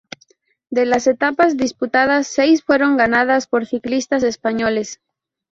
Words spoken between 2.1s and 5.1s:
seis fueron ganadas por ciclistas españoles.